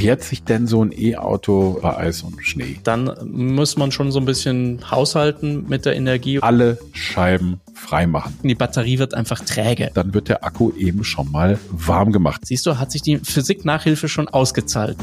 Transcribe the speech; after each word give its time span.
wehrt 0.00 0.22
sich 0.22 0.42
denn 0.44 0.66
so 0.66 0.82
ein 0.82 0.92
E-Auto 0.96 1.78
bei 1.82 1.94
Eis 1.94 2.22
und 2.22 2.42
Schnee? 2.42 2.78
Dann 2.84 3.14
muss 3.22 3.76
man 3.76 3.92
schon 3.92 4.10
so 4.10 4.18
ein 4.18 4.24
bisschen 4.24 4.80
haushalten 4.90 5.68
mit 5.68 5.84
der 5.84 5.94
Energie. 5.94 6.40
Alle 6.40 6.78
Scheiben 6.92 7.60
freimachen. 7.74 8.34
Die 8.42 8.54
Batterie 8.54 8.98
wird 8.98 9.12
einfach 9.12 9.44
träge. 9.44 9.90
Dann 9.92 10.14
wird 10.14 10.30
der 10.30 10.42
Akku 10.42 10.72
eben 10.72 11.04
schon 11.04 11.30
mal 11.30 11.58
warm 11.70 12.12
gemacht. 12.12 12.46
Siehst 12.46 12.64
du, 12.64 12.78
hat 12.78 12.90
sich 12.90 13.02
die 13.02 13.18
Physik-Nachhilfe 13.18 14.08
schon 14.08 14.28
ausgezahlt. 14.28 14.96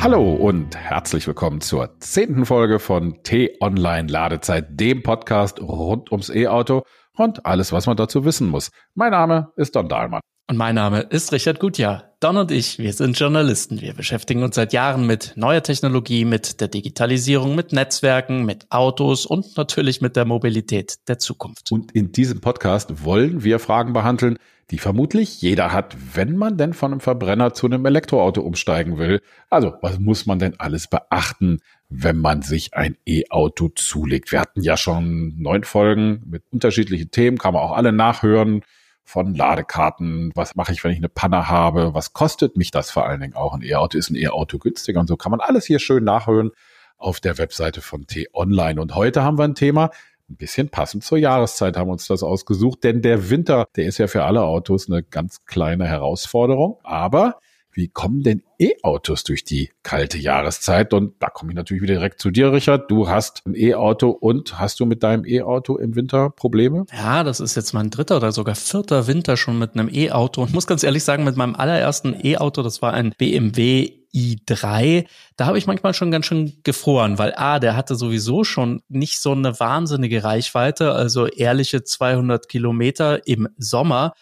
Hallo 0.00 0.32
und 0.34 0.76
herzlich 0.76 1.24
willkommen 1.28 1.60
zur 1.60 2.00
zehnten 2.00 2.46
Folge 2.46 2.80
von 2.80 3.22
T-Online 3.22 4.10
Ladezeit, 4.10 4.66
dem 4.70 5.04
Podcast 5.04 5.60
rund 5.60 6.10
ums 6.10 6.30
E-Auto 6.30 6.82
und 7.16 7.46
alles, 7.46 7.70
was 7.70 7.86
man 7.86 7.96
dazu 7.96 8.24
wissen 8.24 8.48
muss. 8.48 8.70
Mein 8.94 9.12
Name 9.12 9.52
ist 9.56 9.76
Don 9.76 9.88
Dahlmann. 9.88 10.20
Und 10.48 10.58
mein 10.58 10.76
Name 10.76 11.00
ist 11.00 11.32
Richard 11.32 11.58
Gutjahr. 11.58 12.12
Don 12.20 12.36
und 12.36 12.52
ich, 12.52 12.78
wir 12.78 12.92
sind 12.92 13.18
Journalisten. 13.18 13.80
Wir 13.80 13.94
beschäftigen 13.94 14.44
uns 14.44 14.54
seit 14.54 14.72
Jahren 14.72 15.04
mit 15.04 15.32
neuer 15.34 15.60
Technologie, 15.60 16.24
mit 16.24 16.60
der 16.60 16.68
Digitalisierung, 16.68 17.56
mit 17.56 17.72
Netzwerken, 17.72 18.44
mit 18.44 18.70
Autos 18.70 19.26
und 19.26 19.56
natürlich 19.56 20.00
mit 20.00 20.14
der 20.14 20.24
Mobilität 20.24 21.08
der 21.08 21.18
Zukunft. 21.18 21.72
Und 21.72 21.90
in 21.96 22.12
diesem 22.12 22.40
Podcast 22.40 23.04
wollen 23.04 23.42
wir 23.42 23.58
Fragen 23.58 23.92
behandeln, 23.92 24.38
die 24.70 24.78
vermutlich 24.78 25.42
jeder 25.42 25.72
hat, 25.72 25.96
wenn 26.14 26.36
man 26.36 26.56
denn 26.56 26.74
von 26.74 26.92
einem 26.92 27.00
Verbrenner 27.00 27.52
zu 27.52 27.66
einem 27.66 27.84
Elektroauto 27.84 28.40
umsteigen 28.40 28.98
will. 28.98 29.22
Also, 29.50 29.74
was 29.82 29.98
muss 29.98 30.26
man 30.26 30.38
denn 30.38 30.54
alles 30.60 30.86
beachten, 30.86 31.58
wenn 31.88 32.18
man 32.18 32.42
sich 32.42 32.72
ein 32.72 32.96
E-Auto 33.04 33.70
zulegt? 33.70 34.30
Wir 34.30 34.42
hatten 34.42 34.62
ja 34.62 34.76
schon 34.76 35.34
neun 35.40 35.64
Folgen 35.64 36.22
mit 36.24 36.44
unterschiedlichen 36.52 37.10
Themen, 37.10 37.36
kann 37.36 37.54
man 37.54 37.64
auch 37.64 37.72
alle 37.72 37.90
nachhören 37.90 38.62
von 39.06 39.34
Ladekarten, 39.34 40.32
was 40.34 40.56
mache 40.56 40.72
ich, 40.72 40.82
wenn 40.82 40.90
ich 40.90 40.98
eine 40.98 41.08
Panne 41.08 41.48
habe, 41.48 41.94
was 41.94 42.12
kostet 42.12 42.56
mich 42.56 42.72
das 42.72 42.90
vor 42.90 43.06
allen 43.06 43.20
Dingen 43.20 43.34
auch. 43.34 43.54
Ein 43.54 43.62
E-Auto 43.62 43.96
ist 43.96 44.10
ein 44.10 44.16
E-Auto 44.16 44.58
günstiger 44.58 44.98
und 44.98 45.06
so 45.06 45.16
kann 45.16 45.30
man 45.30 45.40
alles 45.40 45.64
hier 45.64 45.78
schön 45.78 46.02
nachhören 46.02 46.50
auf 46.98 47.20
der 47.20 47.38
Webseite 47.38 47.80
von 47.82 48.08
T-Online. 48.08 48.80
Und 48.80 48.96
heute 48.96 49.22
haben 49.22 49.38
wir 49.38 49.44
ein 49.44 49.54
Thema, 49.54 49.90
ein 50.28 50.36
bisschen 50.36 50.70
passend 50.70 51.04
zur 51.04 51.18
Jahreszeit 51.18 51.76
haben 51.76 51.86
wir 51.86 51.92
uns 51.92 52.08
das 52.08 52.24
ausgesucht, 52.24 52.82
denn 52.82 53.00
der 53.00 53.30
Winter, 53.30 53.68
der 53.76 53.86
ist 53.86 53.98
ja 53.98 54.08
für 54.08 54.24
alle 54.24 54.42
Autos 54.42 54.90
eine 54.90 55.04
ganz 55.04 55.44
kleine 55.44 55.86
Herausforderung, 55.86 56.80
aber 56.82 57.38
wie 57.76 57.88
kommen 57.88 58.22
denn 58.22 58.42
E-Autos 58.58 59.22
durch 59.22 59.44
die 59.44 59.70
kalte 59.82 60.16
Jahreszeit? 60.16 60.94
Und 60.94 61.14
da 61.20 61.28
komme 61.28 61.52
ich 61.52 61.56
natürlich 61.56 61.82
wieder 61.82 61.94
direkt 61.94 62.20
zu 62.20 62.30
dir, 62.30 62.52
Richard. 62.52 62.90
Du 62.90 63.08
hast 63.08 63.42
ein 63.46 63.54
E-Auto 63.54 64.08
und 64.08 64.58
hast 64.58 64.80
du 64.80 64.86
mit 64.86 65.02
deinem 65.02 65.26
E-Auto 65.26 65.76
im 65.76 65.94
Winter 65.94 66.30
Probleme? 66.30 66.86
Ja, 66.92 67.22
das 67.22 67.38
ist 67.38 67.54
jetzt 67.54 67.74
mein 67.74 67.90
dritter 67.90 68.16
oder 68.16 68.32
sogar 68.32 68.54
vierter 68.54 69.06
Winter 69.06 69.36
schon 69.36 69.58
mit 69.58 69.74
einem 69.74 69.90
E-Auto. 69.92 70.42
Und 70.42 70.54
muss 70.54 70.66
ganz 70.66 70.82
ehrlich 70.82 71.04
sagen, 71.04 71.24
mit 71.24 71.36
meinem 71.36 71.54
allerersten 71.54 72.16
E-Auto, 72.22 72.62
das 72.62 72.80
war 72.80 72.94
ein 72.94 73.12
BMW 73.18 73.92
i3, 74.14 75.06
da 75.36 75.44
habe 75.44 75.58
ich 75.58 75.66
manchmal 75.66 75.92
schon 75.92 76.10
ganz 76.10 76.24
schön 76.24 76.54
gefroren, 76.62 77.18
weil 77.18 77.34
A, 77.36 77.58
der 77.58 77.76
hatte 77.76 77.96
sowieso 77.96 78.44
schon 78.44 78.80
nicht 78.88 79.20
so 79.20 79.32
eine 79.32 79.60
wahnsinnige 79.60 80.24
Reichweite, 80.24 80.92
also 80.92 81.26
ehrliche 81.26 81.84
200 81.84 82.48
Kilometer 82.48 83.26
im 83.26 83.48
Sommer. 83.58 84.14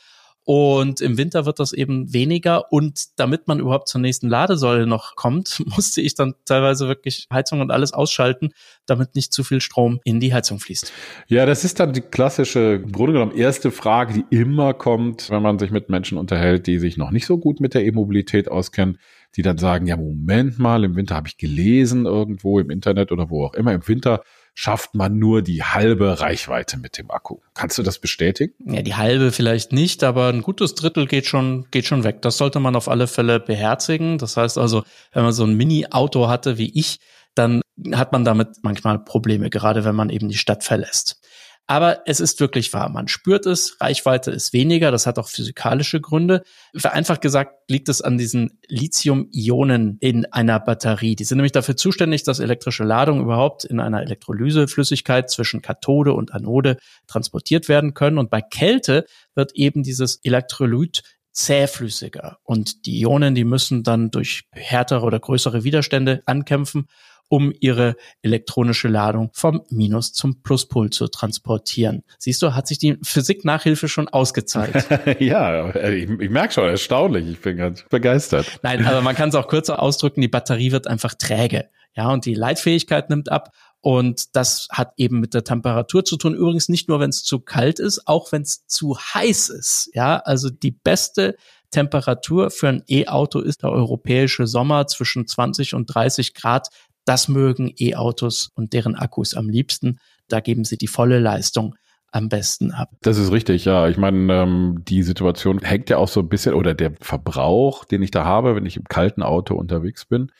Und 0.44 1.00
im 1.00 1.16
Winter 1.16 1.46
wird 1.46 1.58
das 1.58 1.72
eben 1.72 2.12
weniger. 2.12 2.70
Und 2.70 3.18
damit 3.18 3.48
man 3.48 3.60
überhaupt 3.60 3.88
zur 3.88 4.00
nächsten 4.00 4.28
Ladesäule 4.28 4.86
noch 4.86 5.16
kommt, 5.16 5.62
musste 5.76 6.00
ich 6.00 6.14
dann 6.14 6.34
teilweise 6.44 6.86
wirklich 6.86 7.26
Heizung 7.32 7.60
und 7.60 7.70
alles 7.70 7.92
ausschalten, 7.92 8.50
damit 8.86 9.14
nicht 9.14 9.32
zu 9.32 9.42
viel 9.42 9.60
Strom 9.60 10.00
in 10.04 10.20
die 10.20 10.34
Heizung 10.34 10.60
fließt. 10.60 10.92
Ja, 11.28 11.46
das 11.46 11.64
ist 11.64 11.80
dann 11.80 11.92
die 11.92 12.02
klassische, 12.02 12.82
im 12.84 12.92
Grunde 12.92 13.14
genommen 13.14 13.36
erste 13.36 13.70
Frage, 13.70 14.14
die 14.14 14.36
immer 14.36 14.74
kommt, 14.74 15.30
wenn 15.30 15.42
man 15.42 15.58
sich 15.58 15.70
mit 15.70 15.88
Menschen 15.88 16.18
unterhält, 16.18 16.66
die 16.66 16.78
sich 16.78 16.96
noch 16.96 17.10
nicht 17.10 17.26
so 17.26 17.38
gut 17.38 17.60
mit 17.60 17.74
der 17.74 17.84
E-Mobilität 17.84 18.50
auskennen, 18.50 18.98
die 19.36 19.42
dann 19.42 19.58
sagen, 19.58 19.86
ja, 19.86 19.96
Moment 19.96 20.58
mal, 20.58 20.84
im 20.84 20.94
Winter 20.94 21.16
habe 21.16 21.28
ich 21.28 21.38
gelesen 21.38 22.06
irgendwo 22.06 22.60
im 22.60 22.70
Internet 22.70 23.10
oder 23.12 23.30
wo 23.30 23.46
auch 23.46 23.54
immer, 23.54 23.72
im 23.72 23.86
Winter 23.88 24.22
schafft 24.54 24.94
man 24.94 25.18
nur 25.18 25.42
die 25.42 25.64
halbe 25.64 26.20
Reichweite 26.20 26.78
mit 26.78 26.96
dem 26.96 27.10
Akku. 27.10 27.38
Kannst 27.54 27.76
du 27.76 27.82
das 27.82 27.98
bestätigen? 27.98 28.54
Ja, 28.72 28.82
die 28.82 28.94
halbe 28.94 29.32
vielleicht 29.32 29.72
nicht, 29.72 30.04
aber 30.04 30.28
ein 30.28 30.42
gutes 30.42 30.74
Drittel 30.74 31.06
geht 31.06 31.26
schon, 31.26 31.66
geht 31.70 31.86
schon 31.86 32.04
weg. 32.04 32.22
Das 32.22 32.38
sollte 32.38 32.60
man 32.60 32.76
auf 32.76 32.88
alle 32.88 33.08
Fälle 33.08 33.40
beherzigen. 33.40 34.16
Das 34.18 34.36
heißt 34.36 34.56
also, 34.56 34.84
wenn 35.12 35.24
man 35.24 35.32
so 35.32 35.44
ein 35.44 35.56
Mini-Auto 35.56 36.28
hatte 36.28 36.56
wie 36.56 36.70
ich, 36.78 37.00
dann 37.34 37.62
hat 37.92 38.12
man 38.12 38.24
damit 38.24 38.58
manchmal 38.62 39.00
Probleme, 39.00 39.50
gerade 39.50 39.84
wenn 39.84 39.96
man 39.96 40.08
eben 40.08 40.28
die 40.28 40.38
Stadt 40.38 40.62
verlässt. 40.62 41.20
Aber 41.66 42.02
es 42.04 42.20
ist 42.20 42.40
wirklich 42.40 42.72
wahr. 42.74 42.90
Man 42.90 43.08
spürt 43.08 43.46
es. 43.46 43.80
Reichweite 43.80 44.30
ist 44.30 44.52
weniger. 44.52 44.90
Das 44.90 45.06
hat 45.06 45.18
auch 45.18 45.28
physikalische 45.28 45.98
Gründe. 45.98 46.42
Vereinfacht 46.76 47.22
gesagt 47.22 47.70
liegt 47.70 47.88
es 47.88 48.02
an 48.02 48.18
diesen 48.18 48.58
Lithium-Ionen 48.68 49.96
in 50.00 50.26
einer 50.26 50.60
Batterie. 50.60 51.16
Die 51.16 51.24
sind 51.24 51.38
nämlich 51.38 51.52
dafür 51.52 51.76
zuständig, 51.76 52.22
dass 52.22 52.38
elektrische 52.38 52.84
Ladung 52.84 53.22
überhaupt 53.22 53.64
in 53.64 53.80
einer 53.80 54.02
Elektrolyseflüssigkeit 54.02 55.30
zwischen 55.30 55.62
Kathode 55.62 56.12
und 56.12 56.34
Anode 56.34 56.76
transportiert 57.06 57.68
werden 57.68 57.94
können. 57.94 58.18
Und 58.18 58.28
bei 58.28 58.42
Kälte 58.42 59.06
wird 59.34 59.52
eben 59.54 59.82
dieses 59.82 60.16
Elektrolyt 60.22 61.02
zähflüssiger. 61.32 62.38
Und 62.42 62.84
die 62.84 63.00
Ionen, 63.00 63.34
die 63.34 63.44
müssen 63.44 63.82
dann 63.82 64.10
durch 64.10 64.44
härtere 64.52 65.04
oder 65.04 65.18
größere 65.18 65.64
Widerstände 65.64 66.22
ankämpfen 66.26 66.88
um 67.28 67.52
ihre 67.60 67.96
elektronische 68.22 68.88
Ladung 68.88 69.30
vom 69.32 69.62
Minus 69.70 70.12
zum 70.12 70.42
Pluspol 70.42 70.90
zu 70.90 71.08
transportieren. 71.08 72.02
Siehst 72.18 72.42
du, 72.42 72.54
hat 72.54 72.66
sich 72.66 72.78
die 72.78 72.98
Physik-Nachhilfe 73.02 73.88
schon 73.88 74.08
ausgezahlt. 74.08 74.74
ja, 75.20 75.74
ich, 75.74 76.08
ich 76.08 76.30
merke 76.30 76.54
schon, 76.54 76.68
erstaunlich. 76.68 77.28
Ich 77.28 77.40
bin 77.40 77.56
ganz 77.56 77.84
begeistert. 77.88 78.60
Nein, 78.62 78.84
aber 78.86 79.00
man 79.00 79.14
kann 79.14 79.30
es 79.30 79.34
auch 79.34 79.48
kürzer 79.48 79.80
ausdrücken, 79.80 80.20
die 80.20 80.28
Batterie 80.28 80.72
wird 80.72 80.86
einfach 80.86 81.14
träge. 81.14 81.68
Ja, 81.96 82.10
und 82.10 82.24
die 82.24 82.34
Leitfähigkeit 82.34 83.08
nimmt 83.10 83.30
ab. 83.30 83.50
Und 83.80 84.34
das 84.34 84.66
hat 84.72 84.94
eben 84.96 85.20
mit 85.20 85.34
der 85.34 85.44
Temperatur 85.44 86.04
zu 86.04 86.16
tun. 86.16 86.34
Übrigens 86.34 86.68
nicht 86.68 86.88
nur, 86.88 87.00
wenn 87.00 87.10
es 87.10 87.22
zu 87.22 87.38
kalt 87.40 87.78
ist, 87.78 88.08
auch 88.08 88.32
wenn 88.32 88.42
es 88.42 88.66
zu 88.66 88.96
heiß 88.98 89.50
ist. 89.50 89.90
Ja, 89.92 90.16
also 90.16 90.48
die 90.48 90.70
beste 90.70 91.36
Temperatur 91.70 92.50
für 92.50 92.68
ein 92.68 92.82
E-Auto 92.88 93.40
ist 93.40 93.62
der 93.62 93.70
europäische 93.70 94.46
Sommer 94.46 94.86
zwischen 94.86 95.26
20 95.26 95.74
und 95.74 95.86
30 95.86 96.32
Grad. 96.32 96.68
Das 97.04 97.28
mögen 97.28 97.72
E-Autos 97.76 98.50
und 98.54 98.72
deren 98.72 98.94
Akkus 98.94 99.34
am 99.34 99.48
liebsten. 99.48 99.98
Da 100.28 100.40
geben 100.40 100.64
sie 100.64 100.78
die 100.78 100.86
volle 100.86 101.18
Leistung 101.18 101.74
am 102.10 102.28
besten 102.28 102.70
ab. 102.70 102.90
Das 103.02 103.18
ist 103.18 103.32
richtig, 103.32 103.64
ja. 103.64 103.88
Ich 103.88 103.96
meine, 103.96 104.32
ähm, 104.32 104.82
die 104.86 105.02
Situation 105.02 105.58
hängt 105.58 105.90
ja 105.90 105.98
auch 105.98 106.08
so 106.08 106.20
ein 106.20 106.28
bisschen, 106.28 106.54
oder 106.54 106.72
der 106.72 106.92
Verbrauch, 107.00 107.84
den 107.84 108.02
ich 108.02 108.12
da 108.12 108.24
habe, 108.24 108.54
wenn 108.54 108.66
ich 108.66 108.76
im 108.76 108.84
kalten 108.84 109.22
Auto 109.22 109.56
unterwegs 109.56 110.04
bin, 110.04 110.30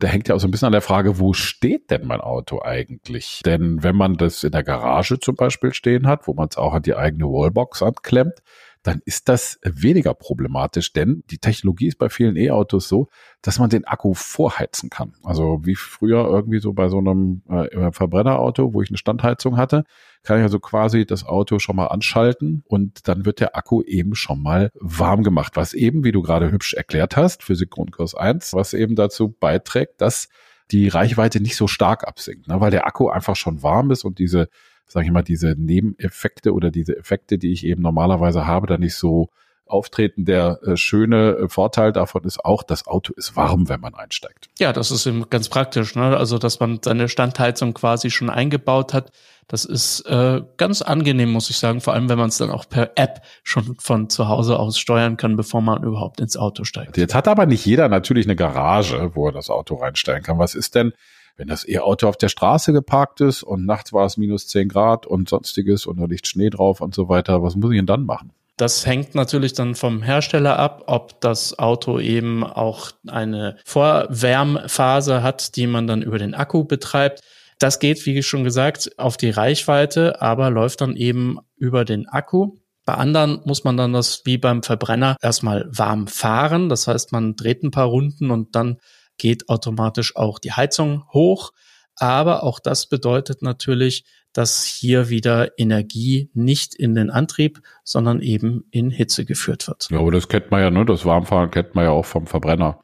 der 0.00 0.08
hängt 0.08 0.28
ja 0.28 0.34
auch 0.34 0.40
so 0.40 0.48
ein 0.48 0.50
bisschen 0.50 0.66
an 0.66 0.72
der 0.72 0.80
Frage, 0.80 1.18
wo 1.18 1.32
steht 1.32 1.90
denn 1.90 2.06
mein 2.06 2.20
Auto 2.20 2.62
eigentlich? 2.62 3.42
Denn 3.44 3.82
wenn 3.82 3.96
man 3.96 4.14
das 4.14 4.44
in 4.44 4.52
der 4.52 4.62
Garage 4.62 5.18
zum 5.18 5.34
Beispiel 5.34 5.74
stehen 5.74 6.06
hat, 6.06 6.26
wo 6.26 6.34
man 6.34 6.48
es 6.50 6.56
auch 6.56 6.72
an 6.72 6.82
die 6.82 6.94
eigene 6.94 7.24
Wallbox 7.24 7.82
anklemmt, 7.82 8.40
dann 8.88 9.02
ist 9.04 9.28
das 9.28 9.60
weniger 9.62 10.14
problematisch, 10.14 10.94
denn 10.94 11.22
die 11.30 11.36
Technologie 11.36 11.88
ist 11.88 11.98
bei 11.98 12.08
vielen 12.08 12.36
E-Autos 12.36 12.88
so, 12.88 13.08
dass 13.42 13.58
man 13.58 13.68
den 13.68 13.84
Akku 13.84 14.14
vorheizen 14.14 14.88
kann. 14.88 15.12
Also 15.22 15.60
wie 15.62 15.74
früher 15.74 16.26
irgendwie 16.26 16.58
so 16.58 16.72
bei 16.72 16.88
so 16.88 16.96
einem 16.96 17.42
äh, 17.50 17.92
Verbrennerauto, 17.92 18.72
wo 18.72 18.80
ich 18.80 18.88
eine 18.88 18.96
Standheizung 18.96 19.58
hatte, 19.58 19.84
kann 20.22 20.38
ich 20.38 20.42
also 20.42 20.58
quasi 20.58 21.04
das 21.04 21.26
Auto 21.26 21.58
schon 21.58 21.76
mal 21.76 21.88
anschalten 21.88 22.62
und 22.66 23.06
dann 23.08 23.26
wird 23.26 23.40
der 23.40 23.58
Akku 23.58 23.82
eben 23.82 24.14
schon 24.14 24.42
mal 24.42 24.70
warm 24.80 25.22
gemacht, 25.22 25.56
was 25.56 25.74
eben, 25.74 26.02
wie 26.02 26.12
du 26.12 26.22
gerade 26.22 26.50
hübsch 26.50 26.72
erklärt 26.72 27.14
hast, 27.14 27.42
Physik 27.42 27.68
Grundkurs 27.68 28.14
1, 28.14 28.54
was 28.54 28.72
eben 28.72 28.96
dazu 28.96 29.36
beiträgt, 29.38 30.00
dass 30.00 30.30
die 30.70 30.88
Reichweite 30.88 31.40
nicht 31.40 31.56
so 31.56 31.66
stark 31.66 32.08
absinkt, 32.08 32.48
ne, 32.48 32.58
weil 32.58 32.70
der 32.70 32.86
Akku 32.86 33.10
einfach 33.10 33.36
schon 33.36 33.62
warm 33.62 33.90
ist 33.90 34.04
und 34.04 34.18
diese 34.18 34.48
sage 34.88 35.06
ich 35.06 35.12
mal, 35.12 35.22
diese 35.22 35.54
Nebeneffekte 35.56 36.52
oder 36.52 36.70
diese 36.70 36.96
Effekte, 36.96 37.38
die 37.38 37.52
ich 37.52 37.64
eben 37.64 37.82
normalerweise 37.82 38.46
habe, 38.46 38.66
da 38.66 38.78
nicht 38.78 38.96
so 38.96 39.28
auftreten. 39.68 40.24
Der 40.24 40.60
äh, 40.64 40.76
schöne 40.76 41.36
äh, 41.36 41.48
Vorteil 41.48 41.92
davon 41.92 42.24
ist 42.24 42.44
auch, 42.44 42.62
das 42.62 42.86
Auto 42.86 43.12
ist 43.16 43.36
warm, 43.36 43.68
wenn 43.68 43.80
man 43.80 43.94
einsteigt. 43.94 44.48
Ja, 44.58 44.72
das 44.72 44.90
ist 44.90 45.06
eben 45.06 45.28
ganz 45.30 45.48
praktisch. 45.48 45.94
Ne? 45.94 46.16
Also, 46.16 46.38
dass 46.38 46.60
man 46.60 46.80
seine 46.82 47.08
Standheizung 47.08 47.74
quasi 47.74 48.10
schon 48.10 48.30
eingebaut 48.30 48.94
hat. 48.94 49.12
Das 49.46 49.64
ist 49.64 50.02
äh, 50.02 50.42
ganz 50.58 50.82
angenehm, 50.82 51.30
muss 51.30 51.48
ich 51.48 51.56
sagen. 51.56 51.80
Vor 51.80 51.94
allem, 51.94 52.08
wenn 52.08 52.18
man 52.18 52.28
es 52.28 52.36
dann 52.36 52.50
auch 52.50 52.68
per 52.68 52.92
App 52.96 53.22
schon 53.42 53.76
von 53.78 54.10
zu 54.10 54.28
Hause 54.28 54.58
aus 54.58 54.78
steuern 54.78 55.16
kann, 55.16 55.36
bevor 55.36 55.62
man 55.62 55.82
überhaupt 55.82 56.20
ins 56.20 56.36
Auto 56.36 56.64
steigt. 56.64 56.98
Jetzt 56.98 57.14
hat 57.14 57.28
aber 57.28 57.46
nicht 57.46 57.64
jeder 57.64 57.88
natürlich 57.88 58.26
eine 58.26 58.36
Garage, 58.36 59.12
wo 59.14 59.26
er 59.26 59.32
das 59.32 59.48
Auto 59.48 59.76
reinstellen 59.76 60.22
kann. 60.22 60.38
Was 60.38 60.54
ist 60.54 60.74
denn, 60.74 60.92
wenn 61.38 61.48
das 61.48 61.66
E-Auto 61.66 62.08
auf 62.08 62.16
der 62.16 62.28
Straße 62.28 62.72
geparkt 62.72 63.20
ist 63.20 63.42
und 63.42 63.64
nachts 63.64 63.92
war 63.92 64.04
es 64.04 64.16
minus 64.16 64.48
10 64.48 64.68
Grad 64.68 65.06
und 65.06 65.28
sonstiges 65.28 65.86
und 65.86 65.98
da 65.98 66.04
liegt 66.04 66.26
Schnee 66.26 66.50
drauf 66.50 66.80
und 66.80 66.94
so 66.94 67.08
weiter, 67.08 67.42
was 67.42 67.56
muss 67.56 67.70
ich 67.70 67.78
denn 67.78 67.86
dann 67.86 68.04
machen? 68.04 68.32
Das 68.56 68.84
hängt 68.86 69.14
natürlich 69.14 69.52
dann 69.52 69.76
vom 69.76 70.02
Hersteller 70.02 70.58
ab, 70.58 70.82
ob 70.86 71.20
das 71.20 71.60
Auto 71.60 72.00
eben 72.00 72.42
auch 72.42 72.90
eine 73.06 73.56
Vorwärmphase 73.64 75.22
hat, 75.22 75.54
die 75.54 75.68
man 75.68 75.86
dann 75.86 76.02
über 76.02 76.18
den 76.18 76.34
Akku 76.34 76.64
betreibt. 76.64 77.20
Das 77.60 77.78
geht, 77.78 78.04
wie 78.04 78.20
schon 78.20 78.42
gesagt, 78.42 78.98
auf 78.98 79.16
die 79.16 79.30
Reichweite, 79.30 80.20
aber 80.20 80.50
läuft 80.50 80.80
dann 80.80 80.96
eben 80.96 81.38
über 81.56 81.84
den 81.84 82.08
Akku. 82.08 82.56
Bei 82.84 82.94
anderen 82.94 83.40
muss 83.44 83.62
man 83.62 83.76
dann 83.76 83.92
das 83.92 84.22
wie 84.24 84.38
beim 84.38 84.64
Verbrenner 84.64 85.16
erstmal 85.22 85.68
warm 85.70 86.08
fahren. 86.08 86.68
Das 86.68 86.88
heißt, 86.88 87.12
man 87.12 87.36
dreht 87.36 87.62
ein 87.62 87.70
paar 87.70 87.86
Runden 87.86 88.32
und 88.32 88.56
dann 88.56 88.78
geht 89.18 89.48
automatisch 89.48 90.16
auch 90.16 90.38
die 90.38 90.52
Heizung 90.52 91.04
hoch. 91.12 91.52
Aber 91.96 92.44
auch 92.44 92.60
das 92.60 92.88
bedeutet 92.88 93.42
natürlich, 93.42 94.04
dass 94.32 94.64
hier 94.64 95.08
wieder 95.08 95.58
Energie 95.58 96.30
nicht 96.32 96.74
in 96.74 96.94
den 96.94 97.10
Antrieb, 97.10 97.60
sondern 97.82 98.20
eben 98.20 98.64
in 98.70 98.90
Hitze 98.90 99.24
geführt 99.24 99.66
wird. 99.66 99.88
Ja, 99.90 99.98
aber 99.98 100.12
das 100.12 100.28
kennt 100.28 100.50
man 100.50 100.60
ja, 100.60 100.70
ne? 100.70 100.84
Das 100.84 101.04
Warmfahren 101.04 101.50
kennt 101.50 101.74
man 101.74 101.84
ja 101.84 101.90
auch 101.90 102.04
vom 102.04 102.26
Verbrenner. 102.26 102.80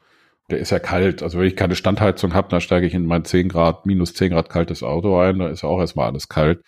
Der 0.51 0.59
ist 0.59 0.71
ja 0.71 0.79
kalt. 0.79 1.23
Also 1.23 1.39
wenn 1.39 1.47
ich 1.47 1.55
keine 1.55 1.75
Standheizung 1.75 2.33
habe, 2.33 2.49
dann 2.49 2.61
steige 2.61 2.85
ich 2.85 2.93
in 2.93 3.05
mein 3.05 3.25
10 3.25 3.49
Grad, 3.49 3.85
minus 3.85 4.13
10 4.13 4.31
Grad 4.31 4.49
kaltes 4.49 4.83
Auto 4.83 5.17
ein, 5.17 5.39
da 5.39 5.47
ist 5.47 5.63
ja 5.63 5.69
auch 5.69 5.79
erstmal 5.79 6.07
alles 6.07 6.27
kalt. 6.29 6.61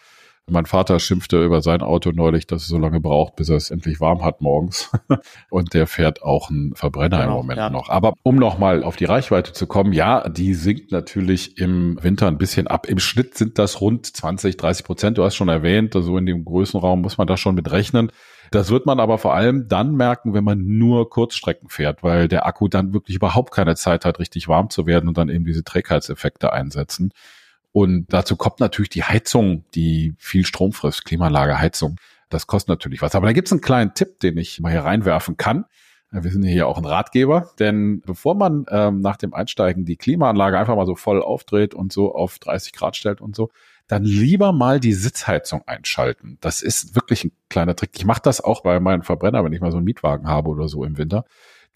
Mein 0.49 0.65
Vater 0.65 0.99
schimpfte 1.01 1.43
über 1.43 1.61
sein 1.61 1.81
Auto 1.81 2.11
neulich, 2.11 2.47
dass 2.47 2.61
es 2.61 2.69
so 2.69 2.77
lange 2.77 3.01
braucht, 3.01 3.35
bis 3.35 3.49
er 3.49 3.57
es 3.57 3.69
endlich 3.69 3.99
warm 3.99 4.23
hat 4.23 4.39
morgens. 4.39 4.89
Und 5.49 5.73
der 5.73 5.87
fährt 5.87 6.23
auch 6.23 6.49
einen 6.49 6.73
Verbrenner 6.73 7.19
genau, 7.19 7.31
im 7.31 7.37
Moment 7.37 7.57
ja. 7.57 7.69
noch. 7.69 7.89
Aber 7.89 8.13
um 8.23 8.37
nochmal 8.37 8.81
auf 8.81 8.95
die 8.95 9.03
Reichweite 9.03 9.51
zu 9.51 9.67
kommen, 9.67 9.91
ja, 9.91 10.29
die 10.29 10.53
sinkt 10.53 10.93
natürlich 10.93 11.57
im 11.57 12.01
Winter 12.01 12.27
ein 12.27 12.37
bisschen 12.37 12.67
ab. 12.67 12.87
Im 12.87 12.99
Schnitt 12.99 13.37
sind 13.37 13.59
das 13.59 13.81
rund 13.81 14.05
20, 14.05 14.55
30 14.55 14.85
Prozent. 14.85 15.17
Du 15.17 15.25
hast 15.25 15.35
schon 15.35 15.49
erwähnt, 15.49 15.91
so 15.91 15.99
also 15.99 16.17
in 16.17 16.25
dem 16.25 16.45
Größenraum 16.45 17.01
muss 17.01 17.17
man 17.17 17.27
da 17.27 17.35
schon 17.35 17.55
mit 17.55 17.69
rechnen. 17.69 18.09
Das 18.51 18.69
wird 18.69 18.85
man 18.85 19.01
aber 19.01 19.17
vor 19.17 19.33
allem 19.33 19.67
dann 19.67 19.95
merken, 19.95 20.33
wenn 20.33 20.45
man 20.45 20.65
nur 20.65 21.09
Kurzstrecken 21.09 21.67
fährt, 21.67 22.03
weil 22.03 22.29
der 22.29 22.45
Akku 22.45 22.69
dann 22.69 22.93
wirklich 22.93 23.17
überhaupt 23.17 23.53
keine 23.53 23.75
Zeit 23.75 24.05
hat, 24.05 24.19
richtig 24.19 24.47
warm 24.47 24.69
zu 24.69 24.85
werden 24.85 25.09
und 25.09 25.17
dann 25.17 25.27
eben 25.27 25.43
diese 25.43 25.65
Trägheitseffekte 25.65 26.53
einsetzen. 26.53 27.11
Und 27.77 28.07
dazu 28.11 28.35
kommt 28.35 28.59
natürlich 28.59 28.89
die 28.89 29.03
Heizung, 29.03 29.63
die 29.75 30.15
viel 30.17 30.47
Strom 30.47 30.71
frisst, 30.71 31.05
Klimaanlageheizung. 31.05 31.97
Das 32.27 32.47
kostet 32.47 32.69
natürlich 32.69 33.03
was. 33.03 33.13
Aber 33.13 33.27
da 33.27 33.33
gibt 33.33 33.49
es 33.49 33.51
einen 33.51 33.61
kleinen 33.61 33.93
Tipp, 33.93 34.19
den 34.19 34.35
ich 34.39 34.59
mal 34.59 34.71
hier 34.71 34.83
reinwerfen 34.83 35.37
kann. 35.37 35.65
Wir 36.09 36.31
sind 36.31 36.41
hier 36.41 36.67
auch 36.67 36.79
ein 36.79 36.85
Ratgeber, 36.85 37.51
denn 37.59 38.01
bevor 38.01 38.33
man 38.33 38.65
ähm, 38.71 39.01
nach 39.01 39.17
dem 39.17 39.35
Einsteigen 39.35 39.85
die 39.85 39.95
Klimaanlage 39.95 40.57
einfach 40.57 40.75
mal 40.75 40.87
so 40.87 40.95
voll 40.95 41.21
aufdreht 41.21 41.75
und 41.75 41.93
so 41.93 42.15
auf 42.15 42.39
30 42.39 42.73
Grad 42.73 42.95
stellt 42.95 43.21
und 43.21 43.35
so, 43.35 43.51
dann 43.87 44.03
lieber 44.03 44.53
mal 44.53 44.79
die 44.79 44.93
Sitzheizung 44.93 45.61
einschalten. 45.67 46.39
Das 46.41 46.63
ist 46.63 46.95
wirklich 46.95 47.25
ein 47.25 47.31
kleiner 47.47 47.75
Trick. 47.75 47.91
Ich 47.93 48.05
mache 48.05 48.23
das 48.23 48.41
auch 48.41 48.63
bei 48.63 48.79
meinen 48.79 49.03
Verbrenner, 49.03 49.43
wenn 49.43 49.53
ich 49.53 49.61
mal 49.61 49.69
so 49.69 49.77
einen 49.77 49.85
Mietwagen 49.85 50.27
habe 50.27 50.49
oder 50.49 50.67
so 50.67 50.83
im 50.83 50.97
Winter. 50.97 51.25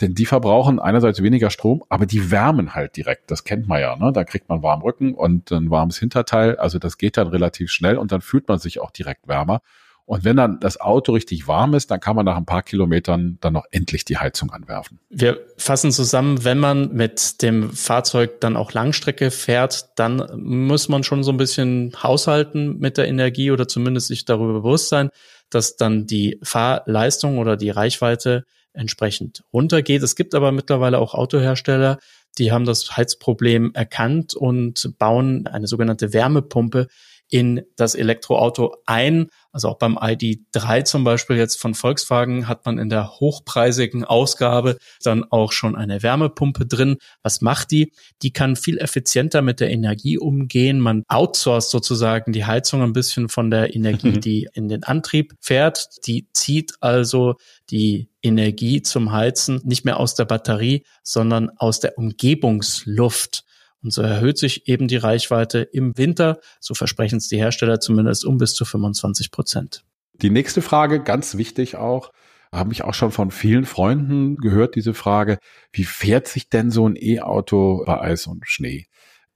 Denn 0.02 0.16
die 0.16 0.26
verbrauchen 0.26 0.80
einerseits 0.80 1.22
weniger 1.22 1.50
Strom, 1.50 1.84
aber 1.90 2.06
die 2.06 2.32
wärmen 2.32 2.74
halt 2.74 2.98
direkt. 2.98 3.30
Das 3.30 3.44
kennt 3.44 3.68
man 3.68 3.80
ja. 3.80 3.96
Ne? 3.96 4.12
Da 4.12 4.24
kriegt 4.24 4.50
man 4.50 4.64
warmen 4.64 4.82
Rücken 4.82 5.14
und 5.14 5.52
ein 5.52 5.70
warmes 5.70 5.98
Hinterteil. 5.98 6.58
Also 6.58 6.80
das 6.80 6.98
geht 6.98 7.18
dann 7.18 7.28
relativ 7.28 7.72
schnell 7.72 7.98
und 7.98 8.12
dann 8.12 8.22
fühlt 8.22 8.48
man 8.48 8.60
sich 8.60 8.80
auch 8.80 8.92
direkt 8.92 9.28
wärmer. 9.28 9.62
Und 10.06 10.26
wenn 10.26 10.36
dann 10.36 10.60
das 10.60 10.82
Auto 10.82 11.14
richtig 11.14 11.48
warm 11.48 11.74
ist, 11.74 11.92
dann 11.92 12.00
kann 12.00 12.16
man 12.16 12.26
nach 12.26 12.36
ein 12.36 12.46
paar 12.46 12.64
Kilometern 12.64 13.38
dann 13.40 13.54
noch 13.54 13.66
endlich 13.72 14.04
die 14.04 14.18
Heizung 14.18 14.52
anwerfen. 14.52 15.00
Wir 15.10 15.40
fassen 15.58 15.92
zusammen, 15.92 16.44
wenn 16.44 16.58
man 16.58 16.92
mit 16.94 17.42
dem 17.42 17.72
Fahrzeug 17.72 18.42
dann 18.42 18.58
auch 18.58 18.74
Langstrecke 18.74 19.32
fährt, 19.32 19.98
dann 19.98 20.28
muss 20.36 20.90
man 20.90 21.04
schon 21.04 21.24
so 21.24 21.32
ein 21.32 21.38
bisschen 21.38 21.94
haushalten 22.02 22.80
mit 22.80 22.98
der 22.98 23.08
Energie 23.08 23.52
oder 23.52 23.68
zumindest 23.68 24.08
sich 24.08 24.26
darüber 24.26 24.54
bewusst 24.54 24.90
sein, 24.90 25.12
dass 25.50 25.78
dann 25.78 26.08
die 26.08 26.40
Fahrleistung 26.44 27.38
oder 27.38 27.56
die 27.56 27.70
Reichweite 27.70 28.44
entsprechend 28.74 29.44
runtergeht. 29.54 30.04
Es 30.04 30.16
gibt 30.16 30.36
aber 30.36 30.52
mittlerweile 30.52 31.00
auch 31.00 31.14
Autohersteller, 31.14 32.00
die 32.38 32.52
haben 32.52 32.66
das 32.66 32.96
Heizproblem 32.96 33.72
erkannt 33.74 34.34
und 34.34 34.94
bauen 34.98 35.48
eine 35.48 35.68
sogenannte 35.68 36.14
Wärmepumpe 36.14 36.88
in 37.32 37.62
das 37.78 37.96
Elektroauto 37.96 38.76
ein. 38.86 39.28
Also 39.54 39.70
auch 39.70 39.78
beim 39.78 39.98
ID3 39.98 40.84
zum 40.84 41.06
Beispiel 41.06 41.38
jetzt 41.38 41.60
von 41.60 41.74
Volkswagen 41.74 42.48
hat 42.48 42.66
man 42.66 42.78
in 42.78 42.90
der 42.90 43.20
hochpreisigen 43.20 44.04
Ausgabe 44.04 44.78
dann 45.02 45.24
auch 45.30 45.54
schon 45.54 45.76
eine 45.78 46.04
Wärmepumpe 46.04 46.66
drin. 46.66 46.98
Was 47.24 47.42
macht 47.42 47.72
die? 47.72 47.94
Die 48.22 48.32
kann 48.32 48.58
viel 48.58 48.78
effizienter 48.78 49.42
mit 49.42 49.62
der 49.62 49.72
Energie 49.72 50.18
umgehen. 50.18 50.80
Man 50.82 51.04
outsourced 51.08 51.72
sozusagen 51.72 52.34
die 52.34 52.46
Heizung 52.46 52.82
ein 52.82 52.94
bisschen 52.94 53.30
von 53.30 53.50
der 53.50 53.76
Energie, 53.76 54.12
mhm. 54.12 54.22
die 54.22 54.50
in 54.54 54.68
den 54.68 54.84
Antrieb 54.84 55.34
fährt. 55.40 56.06
Die 56.06 56.28
zieht 56.34 56.74
also 56.82 57.36
die 57.70 58.10
Energie 58.22 58.82
zum 58.82 59.14
Heizen 59.14 59.62
nicht 59.64 59.86
mehr 59.86 60.00
aus 60.02 60.16
der 60.16 60.26
Batterie, 60.26 60.84
sondern 61.02 61.50
aus 61.58 61.80
der 61.80 61.98
Umgebungsluft. 61.98 63.46
Und 63.84 63.92
so 63.92 64.02
erhöht 64.02 64.38
sich 64.38 64.68
eben 64.68 64.88
die 64.88 64.98
Reichweite 64.98 65.60
im 65.60 65.98
Winter, 65.98 66.40
so 66.60 66.74
versprechen 66.74 67.18
es 67.18 67.28
die 67.28 67.38
Hersteller 67.38 67.80
zumindest, 67.80 68.26
um 68.26 68.38
bis 68.38 68.54
zu 68.54 68.66
25 68.66 69.32
Prozent. 69.32 69.84
Die 70.22 70.30
nächste 70.30 70.62
Frage, 70.62 71.02
ganz 71.02 71.36
wichtig 71.36 71.76
auch, 71.76 72.12
habe 72.54 72.74
ich 72.74 72.84
auch 72.84 72.94
schon 72.94 73.12
von 73.12 73.32
vielen 73.32 73.66
Freunden 73.66 74.36
gehört, 74.36 74.76
diese 74.76 74.94
Frage, 74.94 75.40
wie 75.72 75.86
fährt 75.86 76.28
sich 76.28 76.50
denn 76.50 76.70
so 76.70 76.88
ein 76.88 76.96
E-Auto 76.96 77.84
bei 77.86 78.00
Eis 78.02 78.28
und 78.28 78.46
Schnee? 78.48 78.88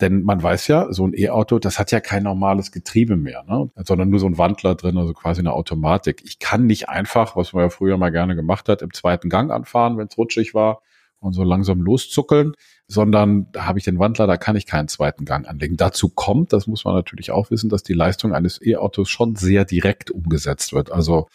Denn 0.01 0.23
man 0.23 0.43
weiß 0.43 0.67
ja, 0.67 0.91
so 0.91 1.07
ein 1.07 1.13
E-Auto, 1.15 1.57
das 1.57 1.79
hat 1.79 1.91
ja 1.91 2.01
kein 2.01 2.23
normales 2.23 2.73
Getriebe 2.73 3.15
mehr, 3.15 3.43
ne? 3.47 3.69
sondern 3.77 4.09
nur 4.09 4.19
so 4.19 4.25
ein 4.27 4.37
Wandler 4.37 4.75
drin, 4.75 4.97
also 4.97 5.13
quasi 5.13 5.39
eine 5.39 5.53
Automatik. 5.53 6.21
Ich 6.25 6.39
kann 6.39 6.65
nicht 6.65 6.89
einfach, 6.89 7.37
was 7.37 7.53
man 7.53 7.63
ja 7.63 7.69
früher 7.69 7.97
mal 7.97 8.11
gerne 8.11 8.35
gemacht 8.35 8.67
hat, 8.67 8.81
im 8.81 8.93
zweiten 8.93 9.29
Gang 9.29 9.51
anfahren, 9.51 9.97
wenn 9.97 10.07
es 10.07 10.17
rutschig 10.17 10.53
war 10.53 10.81
und 11.19 11.31
so 11.31 11.43
langsam 11.43 11.79
loszuckeln, 11.79 12.53
sondern 12.87 13.51
da 13.51 13.65
habe 13.65 13.79
ich 13.79 13.85
den 13.85 13.99
Wandler, 13.99 14.27
da 14.27 14.37
kann 14.37 14.55
ich 14.55 14.65
keinen 14.65 14.87
zweiten 14.87 15.25
Gang 15.25 15.47
anlegen. 15.47 15.77
Dazu 15.77 16.09
kommt, 16.09 16.53
das 16.53 16.67
muss 16.67 16.85
man 16.85 16.93
natürlich 16.93 17.31
auch 17.31 17.49
wissen, 17.49 17.69
dass 17.69 17.83
die 17.83 17.93
Leistung 17.93 18.33
eines 18.33 18.61
E-Autos 18.61 19.09
schon 19.09 19.35
sehr 19.35 19.65
direkt 19.65 20.11
umgesetzt 20.11 20.73
wird. 20.73 20.91
Also 20.91 21.27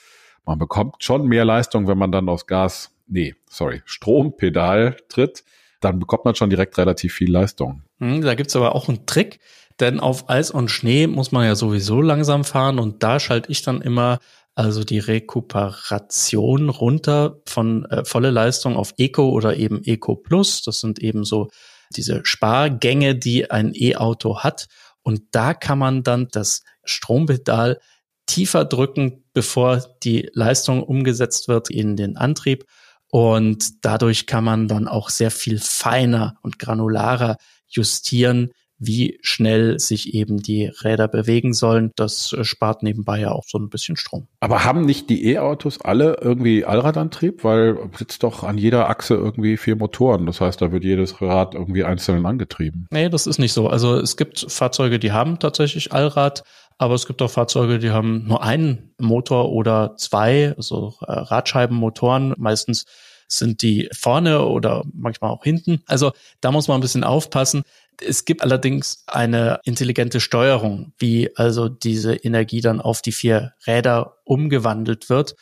man 0.47 0.58
bekommt 0.58 1.02
schon 1.02 1.26
mehr 1.26 1.44
Leistung, 1.44 1.88
wenn 1.88 1.99
man 1.99 2.12
dann 2.12 2.29
aus 2.29 2.47
Gas, 2.47 2.93
nee, 3.08 3.35
sorry, 3.49 3.82
Strompedal 3.85 4.97
tritt, 5.08 5.44
dann 5.81 5.99
bekommt 5.99 6.25
man 6.25 6.35
schon 6.35 6.50
direkt 6.50 6.79
relativ 6.79 7.14
viel 7.14 7.31
Leistung. 7.31 7.82
Hm, 7.99 8.23
da 8.23 8.35
gibt's 8.35 8.55
aber 8.55 8.75
auch 8.75 8.88
einen 8.88 9.06
Trick, 9.06 9.41
denn 9.81 9.99
auf 9.99 10.29
Eis 10.29 10.50
und 10.50 10.70
Schnee 10.70 11.06
muss 11.06 11.32
man 11.32 11.46
ja 11.46 11.55
sowieso 11.55 12.00
langsam 12.00 12.44
fahren 12.44 12.79
und 12.79 13.03
da 13.03 13.19
schalte 13.19 13.50
ich 13.50 13.62
dann 13.62 13.81
immer 13.81 14.19
also 14.61 14.85
die 14.85 14.99
Rekuperation 14.99 16.69
runter 16.69 17.41
von 17.47 17.87
äh, 17.87 18.05
volle 18.05 18.31
Leistung 18.31 18.77
auf 18.77 18.93
Eco 18.99 19.31
oder 19.31 19.57
eben 19.57 19.83
Eco 19.85 20.17
Plus. 20.17 20.61
Das 20.61 20.81
sind 20.81 20.99
eben 20.99 21.25
so 21.25 21.49
diese 21.97 22.21
Spargänge, 22.25 23.17
die 23.17 23.51
ein 23.51 23.73
E-Auto 23.75 24.41
hat. 24.41 24.69
Und 25.01 25.23
da 25.33 25.55
kann 25.55 25.79
man 25.79 26.03
dann 26.03 26.29
das 26.31 26.62
Strompedal 26.85 27.81
tiefer 28.27 28.67
drücken, 28.67 29.25
bevor 29.33 29.83
die 30.03 30.29
Leistung 30.35 30.83
umgesetzt 30.83 31.49
wird 31.49 31.71
in 31.71 31.97
den 31.97 32.19
Antrieb. 32.19 32.67
Und 33.08 33.82
dadurch 33.82 34.27
kann 34.27 34.44
man 34.44 34.69
dann 34.69 34.89
auch 34.89 35.08
sehr 35.08 35.31
viel 35.31 35.58
feiner 35.58 36.37
und 36.43 36.58
granularer 36.58 37.39
justieren, 37.67 38.51
wie 38.81 39.19
schnell 39.20 39.79
sich 39.79 40.15
eben 40.15 40.39
die 40.43 40.65
Räder 40.65 41.06
bewegen 41.06 41.53
sollen. 41.53 41.93
Das 41.96 42.32
äh, 42.32 42.44
spart 42.44 42.82
nebenbei 42.82 43.20
ja 43.20 43.31
auch 43.31 43.44
so 43.46 43.58
ein 43.58 43.69
bisschen 43.69 43.96
Strom. 43.96 44.27
Aber 44.41 44.65
haben 44.65 44.87
nicht 44.87 45.10
die 45.10 45.27
E-Autos 45.27 45.81
alle 45.82 46.17
irgendwie 46.20 46.65
Allradantrieb? 46.65 47.44
Weil 47.44 47.77
sitzt 47.96 48.22
doch 48.22 48.43
an 48.43 48.56
jeder 48.56 48.89
Achse 48.89 49.15
irgendwie 49.15 49.58
vier 49.58 49.77
Motoren. 49.77 50.25
Das 50.25 50.41
heißt, 50.41 50.60
da 50.63 50.72
wird 50.72 50.82
jedes 50.82 51.20
Rad 51.20 51.55
irgendwie 51.55 51.84
einzeln 51.84 52.25
angetrieben. 52.25 52.87
Nee, 52.91 53.10
das 53.10 53.27
ist 53.27 53.39
nicht 53.39 53.53
so. 53.53 53.69
Also 53.69 53.99
es 53.99 54.17
gibt 54.17 54.46
Fahrzeuge, 54.49 54.99
die 54.99 55.13
haben 55.13 55.39
tatsächlich 55.39 55.93
Allrad. 55.93 56.43
Aber 56.79 56.94
es 56.94 57.06
gibt 57.06 57.20
auch 57.20 57.31
Fahrzeuge, 57.31 57.79
die 57.79 57.91
haben 57.91 58.27
nur 58.27 58.43
einen 58.43 58.94
Motor 58.99 59.53
oder 59.53 59.96
zwei, 59.99 60.55
also 60.56 60.94
Radscheibenmotoren. 61.03 62.32
Meistens 62.39 62.87
sind 63.29 63.63
die 63.63 63.89
vorne 63.93 64.44
oder 64.44 64.84
manchmal 64.93 65.31
auch 65.31 65.44
hinten. 65.44 65.82
Also 65.87 66.13
da 66.41 66.51
muss 66.51 66.69
man 66.69 66.79
ein 66.79 66.82
bisschen 66.82 67.05
aufpassen. 67.05 67.63
Es 68.01 68.25
gibt 68.25 68.43
allerdings 68.43 69.05
eine 69.07 69.61
intelligente 69.65 70.21
Steuerung, 70.21 70.93
wie 70.99 71.37
also 71.37 71.69
diese 71.69 72.15
Energie 72.15 72.61
dann 72.61 72.81
auf 72.81 73.03
die 73.03 73.13
vier 73.13 73.55
Räder 73.67 74.17
umgewandelt 74.25 75.09
wird. 75.11 75.37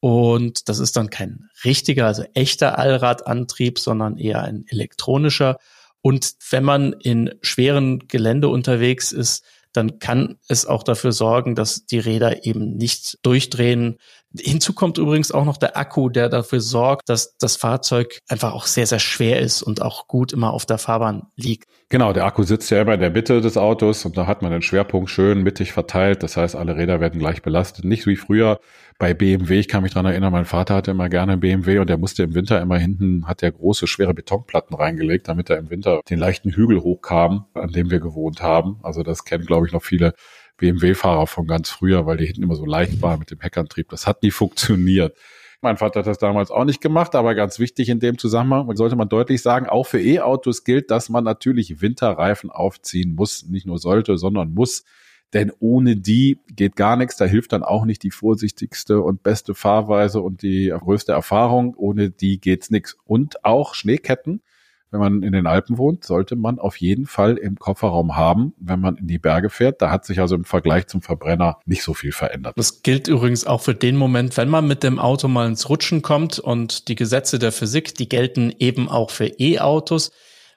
Und 0.00 0.68
das 0.68 0.78
ist 0.78 0.96
dann 0.96 1.10
kein 1.10 1.48
richtiger, 1.64 2.06
also 2.06 2.24
echter 2.34 2.78
Allradantrieb, 2.78 3.78
sondern 3.78 4.16
eher 4.16 4.42
ein 4.42 4.64
elektronischer. 4.68 5.58
Und 6.00 6.34
wenn 6.50 6.64
man 6.64 6.92
in 6.92 7.34
schweren 7.42 8.06
Gelände 8.06 8.48
unterwegs 8.48 9.12
ist, 9.12 9.44
dann 9.72 9.98
kann 9.98 10.36
es 10.48 10.66
auch 10.66 10.82
dafür 10.82 11.12
sorgen, 11.12 11.54
dass 11.54 11.86
die 11.86 11.98
Räder 11.98 12.44
eben 12.44 12.76
nicht 12.76 13.18
durchdrehen. 13.22 13.98
Hinzu 14.38 14.74
kommt 14.74 14.98
übrigens 14.98 15.32
auch 15.32 15.44
noch 15.44 15.56
der 15.56 15.76
Akku, 15.76 16.10
der 16.10 16.28
dafür 16.28 16.60
sorgt, 16.60 17.08
dass 17.08 17.36
das 17.38 17.56
Fahrzeug 17.56 18.18
einfach 18.28 18.52
auch 18.52 18.66
sehr, 18.66 18.86
sehr 18.86 18.98
schwer 18.98 19.40
ist 19.40 19.62
und 19.62 19.80
auch 19.80 20.06
gut 20.06 20.32
immer 20.32 20.52
auf 20.52 20.66
der 20.66 20.78
Fahrbahn 20.78 21.28
liegt. 21.36 21.68
Genau, 21.88 22.12
der 22.12 22.26
Akku 22.26 22.42
sitzt 22.42 22.70
ja 22.70 22.82
immer 22.82 22.94
in 22.94 23.00
der 23.00 23.10
Mitte 23.10 23.40
des 23.40 23.56
Autos 23.56 24.04
und 24.04 24.18
da 24.18 24.26
hat 24.26 24.42
man 24.42 24.52
den 24.52 24.62
Schwerpunkt 24.62 25.08
schön 25.08 25.42
mittig 25.42 25.72
verteilt. 25.72 26.22
Das 26.22 26.36
heißt, 26.36 26.56
alle 26.56 26.76
Räder 26.76 27.00
werden 27.00 27.18
gleich 27.18 27.40
belastet. 27.40 27.84
Nicht 27.84 28.06
wie 28.06 28.16
früher 28.16 28.60
bei 28.98 29.14
BMW. 29.14 29.60
Ich 29.60 29.68
kann 29.68 29.84
mich 29.84 29.92
dran 29.92 30.06
erinnern, 30.06 30.32
mein 30.32 30.44
Vater 30.44 30.74
hatte 30.74 30.90
immer 30.90 31.08
gerne 31.08 31.36
BMW 31.36 31.78
und 31.78 31.88
der 31.88 31.98
musste 31.98 32.24
im 32.24 32.34
Winter 32.34 32.60
immer 32.60 32.78
hinten, 32.78 33.26
hat 33.26 33.42
der 33.42 33.52
große, 33.52 33.86
schwere 33.86 34.12
Betonplatten 34.12 34.74
reingelegt, 34.74 35.28
damit 35.28 35.48
er 35.50 35.58
im 35.58 35.70
Winter 35.70 36.00
den 36.10 36.18
leichten 36.18 36.50
Hügel 36.50 36.80
hochkam, 36.80 37.46
an 37.54 37.70
dem 37.70 37.90
wir 37.90 38.00
gewohnt 38.00 38.42
haben. 38.42 38.80
Also 38.82 39.04
das 39.04 39.24
kennen, 39.24 39.46
glaube 39.46 39.66
ich, 39.66 39.72
noch 39.72 39.82
viele 39.82 40.14
BMW-Fahrer 40.56 41.28
von 41.28 41.46
ganz 41.46 41.70
früher, 41.70 42.06
weil 42.06 42.16
die 42.16 42.26
hinten 42.26 42.42
immer 42.42 42.56
so 42.56 42.66
leicht 42.66 43.00
waren 43.00 43.20
mit 43.20 43.30
dem 43.30 43.40
Heckantrieb. 43.40 43.88
Das 43.88 44.06
hat 44.08 44.22
nie 44.24 44.30
funktioniert. 44.32 45.16
Mein 45.60 45.76
Vater 45.76 46.00
hat 46.00 46.06
das 46.06 46.18
damals 46.18 46.50
auch 46.50 46.64
nicht 46.64 46.80
gemacht, 46.80 47.14
aber 47.14 47.34
ganz 47.34 47.58
wichtig 47.58 47.88
in 47.88 47.98
dem 48.00 48.18
Zusammenhang 48.18 48.76
sollte 48.76 48.94
man 48.94 49.08
deutlich 49.08 49.42
sagen, 49.42 49.66
auch 49.66 49.86
für 49.86 50.00
E-Autos 50.00 50.62
gilt, 50.62 50.90
dass 50.90 51.08
man 51.08 51.24
natürlich 51.24 51.80
Winterreifen 51.80 52.50
aufziehen 52.50 53.14
muss. 53.14 53.44
Nicht 53.46 53.66
nur 53.66 53.78
sollte, 53.78 54.18
sondern 54.18 54.54
muss. 54.54 54.84
Denn 55.34 55.52
ohne 55.60 55.96
die 55.96 56.38
geht 56.54 56.76
gar 56.76 56.96
nichts. 56.96 57.16
Da 57.16 57.26
hilft 57.26 57.52
dann 57.52 57.62
auch 57.62 57.84
nicht 57.84 58.02
die 58.02 58.10
vorsichtigste 58.10 59.00
und 59.02 59.22
beste 59.22 59.54
Fahrweise 59.54 60.20
und 60.20 60.42
die 60.42 60.68
größte 60.68 61.12
Erfahrung. 61.12 61.74
Ohne 61.76 62.10
die 62.10 62.40
geht's 62.40 62.70
nichts. 62.70 62.96
Und 63.04 63.44
auch 63.44 63.74
Schneeketten 63.74 64.40
wenn 64.90 65.00
man 65.00 65.22
in 65.22 65.32
den 65.32 65.46
Alpen 65.46 65.76
wohnt, 65.76 66.04
sollte 66.04 66.34
man 66.34 66.58
auf 66.58 66.76
jeden 66.76 67.06
Fall 67.06 67.36
im 67.36 67.58
Kofferraum 67.58 68.16
haben, 68.16 68.54
wenn 68.58 68.80
man 68.80 68.96
in 68.96 69.06
die 69.06 69.18
Berge 69.18 69.50
fährt. 69.50 69.82
Da 69.82 69.90
hat 69.90 70.06
sich 70.06 70.20
also 70.20 70.34
im 70.34 70.44
Vergleich 70.44 70.86
zum 70.86 71.02
Verbrenner 71.02 71.58
nicht 71.66 71.82
so 71.82 71.92
viel 71.92 72.12
verändert. 72.12 72.54
Das 72.56 72.82
gilt 72.82 73.06
übrigens 73.06 73.46
auch 73.46 73.60
für 73.60 73.74
den 73.74 73.96
Moment, 73.96 74.36
wenn 74.36 74.48
man 74.48 74.66
mit 74.66 74.82
dem 74.82 74.98
Auto 74.98 75.28
mal 75.28 75.46
ins 75.46 75.68
Rutschen 75.68 76.00
kommt 76.00 76.38
und 76.38 76.88
die 76.88 76.94
Gesetze 76.94 77.38
der 77.38 77.52
Physik, 77.52 77.94
die 77.94 78.08
gelten 78.08 78.52
eben 78.58 78.88
auch 78.88 79.10
für 79.10 79.26
E-Autos. 79.26 80.10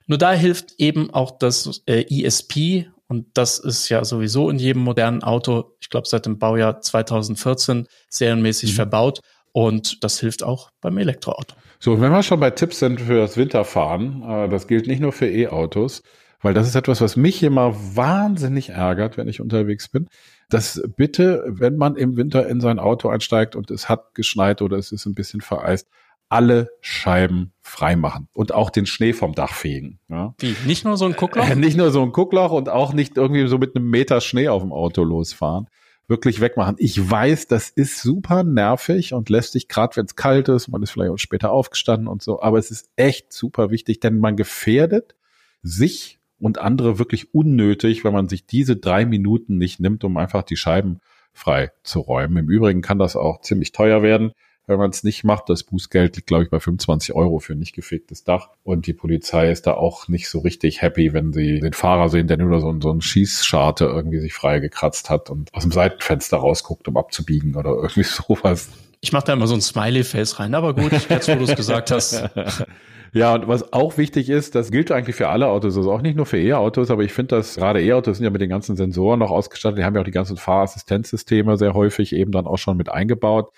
Nur 0.07 0.17
da 0.17 0.31
hilft 0.31 0.75
eben 0.77 1.09
auch 1.09 1.37
das 1.37 1.83
äh, 1.85 2.05
ESP 2.09 2.87
und 3.11 3.27
das 3.33 3.59
ist 3.59 3.89
ja 3.89 4.05
sowieso 4.05 4.49
in 4.49 4.57
jedem 4.57 4.83
modernen 4.83 5.21
Auto, 5.21 5.75
ich 5.81 5.89
glaube 5.89 6.07
seit 6.07 6.25
dem 6.25 6.39
Baujahr 6.39 6.79
2014 6.79 7.85
serienmäßig 8.07 8.71
mhm. 8.71 8.75
verbaut 8.75 9.19
und 9.51 10.01
das 10.01 10.21
hilft 10.21 10.43
auch 10.43 10.69
beim 10.79 10.97
Elektroauto. 10.97 11.53
So, 11.77 11.99
wenn 11.99 12.13
wir 12.13 12.23
schon 12.23 12.39
bei 12.39 12.51
Tipps 12.51 12.79
sind 12.79 13.01
für 13.01 13.17
das 13.17 13.35
Winterfahren, 13.35 14.23
äh, 14.23 14.47
das 14.47 14.65
gilt 14.65 14.87
nicht 14.87 15.01
nur 15.01 15.11
für 15.11 15.27
E-Autos, 15.27 16.03
weil 16.41 16.53
das 16.53 16.69
ist 16.69 16.75
etwas, 16.75 17.01
was 17.01 17.17
mich 17.17 17.43
immer 17.43 17.75
wahnsinnig 17.75 18.69
ärgert, 18.69 19.17
wenn 19.17 19.27
ich 19.27 19.41
unterwegs 19.41 19.89
bin, 19.89 20.07
dass 20.49 20.81
bitte, 20.95 21.43
wenn 21.47 21.75
man 21.75 21.97
im 21.97 22.15
Winter 22.15 22.47
in 22.47 22.61
sein 22.61 22.79
Auto 22.79 23.09
einsteigt 23.09 23.57
und 23.57 23.71
es 23.71 23.89
hat 23.89 24.15
geschneit 24.15 24.61
oder 24.61 24.77
es 24.77 24.93
ist 24.93 25.05
ein 25.05 25.15
bisschen 25.15 25.41
vereist, 25.41 25.89
alle 26.31 26.69
Scheiben 26.79 27.51
freimachen 27.61 28.27
und 28.33 28.53
auch 28.53 28.69
den 28.69 28.85
Schnee 28.85 29.11
vom 29.11 29.33
Dach 29.33 29.53
fegen. 29.53 29.99
Ja. 30.07 30.33
Wie? 30.39 30.55
Nicht 30.65 30.85
nur 30.85 30.95
so 30.95 31.05
ein 31.05 31.13
Guckloch? 31.13 31.47
Äh, 31.47 31.55
nicht 31.57 31.77
nur 31.77 31.91
so 31.91 32.01
ein 32.01 32.13
Guckloch 32.13 32.51
und 32.51 32.69
auch 32.69 32.93
nicht 32.93 33.17
irgendwie 33.17 33.47
so 33.47 33.57
mit 33.57 33.75
einem 33.75 33.89
Meter 33.89 34.21
Schnee 34.21 34.47
auf 34.47 34.61
dem 34.61 34.71
Auto 34.71 35.03
losfahren 35.03 35.67
wirklich 36.07 36.41
wegmachen. 36.41 36.75
Ich 36.77 37.09
weiß, 37.09 37.47
das 37.47 37.69
ist 37.69 38.01
super 38.01 38.43
nervig 38.43 39.13
und 39.13 39.29
lässt 39.29 39.53
sich 39.53 39.69
gerade, 39.69 39.95
wenn 39.95 40.05
es 40.05 40.17
kalt 40.17 40.49
ist, 40.49 40.67
man 40.67 40.83
ist 40.83 40.91
vielleicht 40.91 41.11
auch 41.11 41.17
später 41.17 41.51
aufgestanden 41.51 42.09
und 42.09 42.21
so, 42.21 42.41
aber 42.41 42.59
es 42.59 42.69
ist 42.69 42.89
echt 42.97 43.31
super 43.31 43.71
wichtig, 43.71 44.01
denn 44.01 44.19
man 44.19 44.35
gefährdet 44.35 45.15
sich 45.63 46.19
und 46.37 46.57
andere 46.57 46.99
wirklich 46.99 47.33
unnötig, 47.33 48.03
wenn 48.03 48.11
man 48.11 48.27
sich 48.27 48.45
diese 48.45 48.75
drei 48.75 49.05
Minuten 49.05 49.57
nicht 49.57 49.79
nimmt, 49.79 50.03
um 50.03 50.17
einfach 50.17 50.43
die 50.43 50.57
Scheiben 50.57 50.99
frei 51.31 51.71
zu 51.81 52.01
räumen. 52.01 52.35
Im 52.35 52.49
Übrigen 52.49 52.81
kann 52.81 52.99
das 52.99 53.15
auch 53.15 53.39
ziemlich 53.39 53.71
teuer 53.71 54.03
werden 54.03 54.33
wenn 54.67 54.77
man 54.77 54.89
es 54.89 55.03
nicht 55.03 55.23
macht. 55.23 55.49
Das 55.49 55.63
Bußgeld 55.63 56.15
liegt, 56.15 56.27
glaube 56.27 56.43
ich, 56.43 56.49
bei 56.49 56.59
25 56.59 57.13
Euro 57.13 57.39
für 57.39 57.53
ein 57.53 57.59
nicht 57.59 57.73
gefegtes 57.73 58.23
Dach. 58.23 58.49
Und 58.63 58.87
die 58.87 58.93
Polizei 58.93 59.51
ist 59.51 59.67
da 59.67 59.73
auch 59.73 60.07
nicht 60.07 60.29
so 60.29 60.39
richtig 60.39 60.81
happy, 60.81 61.13
wenn 61.13 61.33
sie 61.33 61.59
den 61.59 61.73
Fahrer 61.73 62.09
sehen, 62.09 62.27
der 62.27 62.37
nur 62.37 62.59
so, 62.59 62.73
so 62.81 62.91
ein 62.91 63.01
Schießscharte 63.01 63.85
irgendwie 63.85 64.19
sich 64.19 64.33
frei 64.33 64.59
gekratzt 64.59 65.09
hat 65.09 65.29
und 65.29 65.53
aus 65.53 65.63
dem 65.63 65.71
Seitenfenster 65.71 66.37
rausguckt, 66.37 66.87
um 66.87 66.97
abzubiegen 66.97 67.55
oder 67.55 67.69
irgendwie 67.81 68.03
sowas. 68.03 68.69
Ich 69.01 69.11
mache 69.11 69.25
da 69.25 69.33
immer 69.33 69.47
so 69.47 69.55
ein 69.55 69.61
Smiley-Face 69.61 70.39
rein, 70.39 70.53
aber 70.53 70.75
gut, 70.75 70.91
jetzt 71.09 71.27
wo 71.27 71.35
du 71.35 71.43
es 71.43 71.55
gesagt 71.55 71.91
hast. 71.91 72.23
Ja, 73.13 73.33
und 73.35 73.47
was 73.47 73.73
auch 73.73 73.97
wichtig 73.97 74.29
ist, 74.29 74.55
das 74.55 74.71
gilt 74.71 74.89
eigentlich 74.89 75.17
für 75.17 75.27
alle 75.27 75.47
Autos, 75.47 75.75
also 75.75 75.91
auch 75.91 76.01
nicht 76.01 76.15
nur 76.15 76.25
für 76.25 76.37
E-Autos, 76.37 76.89
aber 76.89 77.03
ich 77.03 77.11
finde, 77.11 77.35
dass 77.35 77.55
gerade 77.55 77.81
E-Autos 77.81 78.17
sind 78.17 78.23
ja 78.23 78.29
mit 78.29 78.39
den 78.39 78.49
ganzen 78.49 78.77
Sensoren 78.77 79.19
noch 79.19 79.31
ausgestattet, 79.31 79.79
die 79.79 79.83
haben 79.83 79.95
ja 79.95 80.01
auch 80.01 80.05
die 80.05 80.11
ganzen 80.11 80.37
Fahrassistenzsysteme 80.37 81.57
sehr 81.57 81.73
häufig 81.73 82.13
eben 82.13 82.31
dann 82.31 82.47
auch 82.47 82.57
schon 82.57 82.77
mit 82.77 82.87
eingebaut. 82.87 83.51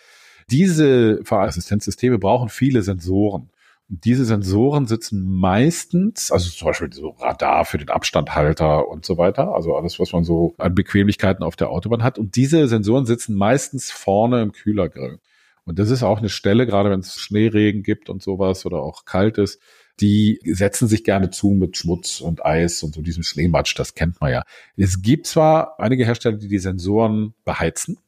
Diese 0.50 1.24
Fahrassistenzsysteme 1.24 2.20
brauchen 2.20 2.50
viele 2.50 2.82
Sensoren. 2.82 3.50
Und 3.90 4.06
diese 4.06 4.26
Sensoren 4.26 4.88
sitzen 4.88 5.24
meistens, 5.24 6.32
also 6.32 6.50
zum 6.50 6.68
Beispiel 6.68 6.94
so 6.94 7.10
Radar 7.10 7.66
für 7.66 7.78
den 7.78 7.90
Abstandhalter 7.90 8.88
und 8.88 9.06
so 9.06 9.18
weiter, 9.18 9.54
also 9.54 9.76
alles, 9.76 10.00
was 10.00 10.14
man 10.14 10.24
so 10.24 10.56
an 10.58 10.74
Bequemlichkeiten 10.74 11.44
auf 11.44 11.56
der 11.56 11.70
Autobahn 11.70 12.04
hat. 12.04 12.18
Und 12.18 12.36
diese 12.36 12.68
Sensoren 12.68 13.06
sitzen 13.06 13.36
meistens 13.36 13.92
vorne 13.92 14.42
im 14.42 14.52
Kühlergrill. 14.52 15.20
Und 15.66 15.80
das 15.80 15.90
ist 15.90 16.04
auch 16.04 16.20
eine 16.20 16.30
Stelle, 16.30 16.66
gerade 16.66 16.90
wenn 16.90 17.00
es 17.00 17.20
Schneeregen 17.20 17.84
gibt 17.84 18.10
und 18.10 18.22
sowas 18.22 18.66
oder 18.66 18.82
auch 18.82 19.06
kalt 19.06 19.38
ist, 19.38 19.62
die 20.00 20.40
setzen 20.44 20.88
sich 20.88 21.04
gerne 21.04 21.30
zu 21.30 21.52
mit 21.52 21.78
Schmutz 21.78 22.20
und 22.20 22.46
Eis 22.46 22.84
und 22.84 22.96
so 22.96 23.02
diesem 23.02 23.24
Schneematsch, 23.24 23.78
das 23.78 23.94
kennt 23.94 24.20
man 24.20 24.32
ja. 24.32 24.44
Es 24.76 25.02
gibt 25.02 25.28
zwar 25.28 25.80
einige 25.80 26.06
Hersteller, 26.06 26.38
die 26.38 26.48
die 26.48 26.60
Sensoren 26.60 27.34
beheizen, 27.46 28.00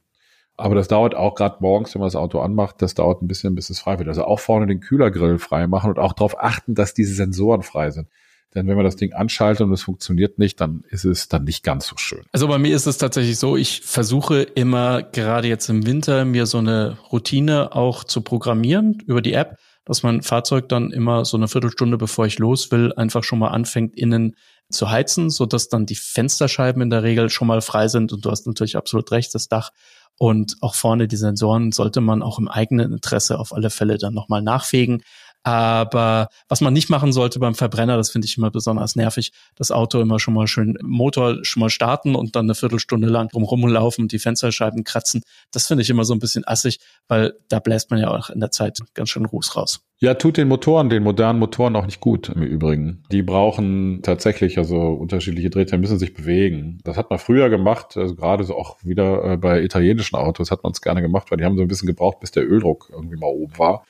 aber 0.57 0.75
das 0.75 0.87
dauert 0.87 1.15
auch 1.15 1.35
gerade 1.35 1.57
morgens, 1.59 1.93
wenn 1.93 1.99
man 1.99 2.07
das 2.07 2.15
Auto 2.15 2.39
anmacht, 2.39 2.81
das 2.81 2.95
dauert 2.95 3.21
ein 3.21 3.27
bisschen, 3.27 3.55
bis 3.55 3.69
es 3.69 3.79
frei 3.79 3.97
wird. 3.99 4.07
Also 4.07 4.23
auch 4.23 4.39
vorne 4.39 4.67
den 4.67 4.79
Kühlergrill 4.79 5.37
frei 5.37 5.67
machen 5.67 5.89
und 5.89 5.99
auch 5.99 6.13
darauf 6.13 6.41
achten, 6.41 6.75
dass 6.75 6.93
diese 6.93 7.13
Sensoren 7.13 7.61
frei 7.61 7.91
sind. 7.91 8.07
Denn 8.55 8.67
wenn 8.67 8.77
man 8.77 8.85
das 8.85 8.95
Ding 8.95 9.11
anschaltet 9.11 9.67
und 9.67 9.73
es 9.73 9.83
funktioniert 9.83 10.39
nicht, 10.39 10.61
dann 10.61 10.85
ist 10.89 11.03
es 11.03 11.27
dann 11.27 11.43
nicht 11.43 11.61
ganz 11.61 11.87
so 11.87 11.97
schön. 11.97 12.23
Also 12.31 12.47
bei 12.47 12.57
mir 12.57 12.73
ist 12.73 12.85
es 12.85 12.97
tatsächlich 12.97 13.37
so, 13.37 13.57
ich 13.57 13.81
versuche 13.81 14.43
immer 14.43 15.03
gerade 15.03 15.49
jetzt 15.49 15.67
im 15.67 15.85
Winter 15.85 16.23
mir 16.23 16.45
so 16.45 16.59
eine 16.59 16.97
Routine 17.11 17.75
auch 17.75 18.05
zu 18.05 18.21
programmieren 18.21 19.03
über 19.05 19.21
die 19.21 19.33
App, 19.33 19.57
dass 19.83 20.03
mein 20.03 20.21
Fahrzeug 20.21 20.69
dann 20.69 20.91
immer 20.91 21.25
so 21.25 21.35
eine 21.35 21.49
Viertelstunde 21.49 21.97
bevor 21.97 22.27
ich 22.27 22.39
los 22.39 22.71
will, 22.71 22.93
einfach 22.93 23.25
schon 23.25 23.39
mal 23.39 23.49
anfängt 23.49 23.97
innen 23.97 24.37
zu 24.71 24.89
heizen, 24.89 25.29
so 25.29 25.45
dass 25.45 25.67
dann 25.67 25.85
die 25.85 25.95
Fensterscheiben 25.95 26.81
in 26.81 26.89
der 26.89 27.03
Regel 27.03 27.29
schon 27.29 27.49
mal 27.49 27.61
frei 27.61 27.89
sind 27.89 28.13
und 28.13 28.23
du 28.23 28.31
hast 28.31 28.47
natürlich 28.47 28.77
absolut 28.77 29.11
recht, 29.11 29.35
das 29.35 29.49
Dach 29.49 29.71
und 30.17 30.55
auch 30.61 30.75
vorne 30.75 31.07
die 31.07 31.17
Sensoren 31.17 31.71
sollte 31.71 32.01
man 32.01 32.21
auch 32.21 32.39
im 32.39 32.47
eigenen 32.47 32.93
Interesse 32.93 33.39
auf 33.39 33.53
alle 33.53 33.69
Fälle 33.69 33.97
dann 33.97 34.13
nochmal 34.13 34.41
nachfegen. 34.41 35.03
Aber 35.45 36.29
was 36.49 36.59
man 36.59 36.73
nicht 36.73 36.89
machen 36.89 37.13
sollte 37.13 37.37
beim 37.37 37.53
Verbrenner, 37.53 37.97
das 37.97 38.09
finde 38.09 38.25
ich 38.25 38.35
immer 38.35 38.49
besonders 38.49 38.95
nervig, 38.95 39.31
das 39.55 39.69
Auto 39.69 40.01
immer 40.01 40.17
schon 40.17 40.33
mal 40.33 40.47
schön 40.47 40.75
Motor 40.81 41.45
schon 41.45 41.61
mal 41.61 41.69
starten 41.69 42.15
und 42.15 42.35
dann 42.35 42.47
eine 42.47 42.55
Viertelstunde 42.55 43.07
lang 43.07 43.29
drumherum 43.29 43.67
laufen 43.67 44.01
und 44.01 44.11
die 44.11 44.17
Fensterscheiben 44.17 44.83
kratzen. 44.83 45.21
Das 45.51 45.67
finde 45.67 45.83
ich 45.83 45.91
immer 45.91 46.03
so 46.03 46.15
ein 46.15 46.19
bisschen 46.19 46.47
assig, 46.47 46.79
weil 47.07 47.35
da 47.47 47.59
bläst 47.59 47.91
man 47.91 47.99
ja 47.99 48.09
auch 48.09 48.31
in 48.31 48.39
der 48.39 48.49
Zeit 48.49 48.79
ganz 48.95 49.09
schön 49.09 49.25
Ruß 49.25 49.55
raus. 49.55 49.81
Ja, 49.99 50.15
tut 50.15 50.37
den 50.37 50.47
Motoren, 50.47 50.89
den 50.89 51.03
modernen 51.03 51.37
Motoren 51.37 51.75
auch 51.75 51.85
nicht 51.85 52.01
gut 52.01 52.29
im 52.29 52.41
Übrigen. 52.41 53.03
Die 53.11 53.21
brauchen 53.21 54.01
tatsächlich 54.01 54.57
also 54.57 54.77
unterschiedliche 54.93 55.51
Drehzahlen, 55.51 55.79
müssen 55.79 55.99
sich 55.99 56.15
bewegen. 56.15 56.79
Das 56.83 56.97
hat 56.97 57.11
man 57.11 57.19
früher 57.19 57.49
gemacht, 57.49 57.95
also 57.97 58.15
gerade 58.15 58.43
so 58.45 58.57
auch 58.57 58.77
wieder 58.83 59.23
äh, 59.23 59.37
bei 59.37 59.61
italienischen 59.61 60.15
Autos 60.15 60.49
hat 60.49 60.63
man 60.63 60.71
es 60.71 60.81
gerne 60.81 61.03
gemacht, 61.03 61.29
weil 61.29 61.37
die 61.37 61.45
haben 61.45 61.55
so 61.55 61.61
ein 61.61 61.67
bisschen 61.67 61.87
gebraucht, 61.87 62.19
bis 62.19 62.31
der 62.31 62.49
Öldruck 62.49 62.89
irgendwie 62.91 63.15
mal 63.15 63.27
oben 63.27 63.57
war. 63.59 63.85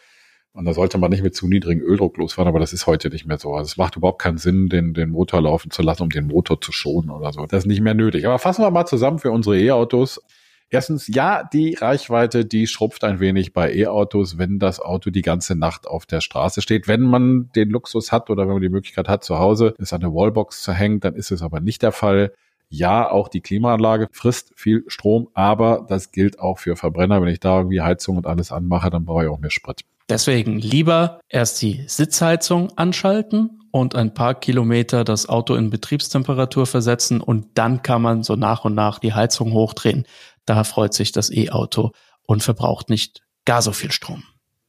Und 0.55 0.63
da 0.63 0.73
sollte 0.73 0.97
man 0.97 1.11
nicht 1.11 1.21
mit 1.21 1.35
zu 1.35 1.49
niedrigem 1.49 1.83
Öldruck 1.83 2.15
losfahren, 2.15 2.47
aber 2.47 2.61
das 2.61 2.71
ist 2.71 2.87
heute 2.87 3.09
nicht 3.09 3.25
mehr 3.25 3.37
so. 3.37 3.53
Also 3.53 3.67
es 3.67 3.75
macht 3.75 3.97
überhaupt 3.97 4.21
keinen 4.21 4.37
Sinn, 4.37 4.69
den, 4.69 4.93
den 4.93 5.09
Motor 5.09 5.41
laufen 5.41 5.69
zu 5.69 5.81
lassen, 5.81 6.03
um 6.03 6.09
den 6.09 6.27
Motor 6.27 6.61
zu 6.61 6.71
schonen 6.71 7.09
oder 7.09 7.33
so. 7.33 7.45
Das 7.45 7.63
ist 7.63 7.65
nicht 7.67 7.81
mehr 7.81 7.93
nötig. 7.93 8.25
Aber 8.25 8.39
fassen 8.39 8.61
wir 8.61 8.71
mal 8.71 8.85
zusammen 8.85 9.19
für 9.19 9.31
unsere 9.31 9.59
E-Autos. 9.59 10.21
Erstens, 10.69 11.07
ja, 11.07 11.43
die 11.43 11.73
Reichweite, 11.73 12.45
die 12.45 12.67
schrupft 12.67 13.03
ein 13.03 13.19
wenig 13.19 13.51
bei 13.51 13.73
E-Autos, 13.73 14.37
wenn 14.37 14.57
das 14.57 14.79
Auto 14.79 15.09
die 15.09 15.23
ganze 15.23 15.55
Nacht 15.55 15.87
auf 15.87 16.05
der 16.05 16.21
Straße 16.21 16.61
steht. 16.61 16.87
Wenn 16.87 17.01
man 17.01 17.49
den 17.53 17.69
Luxus 17.69 18.13
hat 18.13 18.29
oder 18.29 18.43
wenn 18.43 18.53
man 18.53 18.61
die 18.61 18.69
Möglichkeit 18.69 19.09
hat, 19.09 19.25
zu 19.25 19.37
Hause 19.37 19.73
ist 19.77 19.91
eine 19.91 20.13
Wallbox 20.13 20.63
zu 20.63 20.71
hängen, 20.71 21.01
dann 21.01 21.15
ist 21.15 21.31
es 21.31 21.41
aber 21.41 21.59
nicht 21.59 21.81
der 21.83 21.91
Fall. 21.91 22.31
Ja, 22.69 23.11
auch 23.11 23.27
die 23.27 23.41
Klimaanlage 23.41 24.07
frisst 24.13 24.53
viel 24.55 24.85
Strom, 24.87 25.27
aber 25.33 25.85
das 25.89 26.13
gilt 26.13 26.39
auch 26.39 26.59
für 26.59 26.77
Verbrenner. 26.77 27.21
Wenn 27.21 27.27
ich 27.27 27.41
da 27.41 27.57
irgendwie 27.57 27.81
Heizung 27.81 28.15
und 28.15 28.25
alles 28.25 28.53
anmache, 28.53 28.89
dann 28.89 29.03
brauche 29.03 29.25
ich 29.25 29.29
auch 29.29 29.39
mehr 29.39 29.51
Sprit. 29.51 29.81
Deswegen 30.09 30.59
lieber 30.59 31.19
erst 31.29 31.61
die 31.61 31.83
Sitzheizung 31.87 32.77
anschalten 32.77 33.59
und 33.71 33.95
ein 33.95 34.13
paar 34.13 34.35
Kilometer 34.35 35.03
das 35.03 35.27
Auto 35.27 35.55
in 35.55 35.69
Betriebstemperatur 35.69 36.67
versetzen 36.67 37.21
und 37.21 37.47
dann 37.55 37.81
kann 37.81 38.01
man 38.01 38.23
so 38.23 38.35
nach 38.35 38.65
und 38.65 38.75
nach 38.75 38.99
die 38.99 39.13
Heizung 39.13 39.51
hochdrehen. 39.53 40.05
Da 40.45 40.63
freut 40.63 40.93
sich 40.93 41.11
das 41.11 41.31
E-Auto 41.31 41.91
und 42.23 42.43
verbraucht 42.43 42.89
nicht 42.89 43.23
gar 43.45 43.61
so 43.61 43.71
viel 43.71 43.91
Strom. 43.91 44.23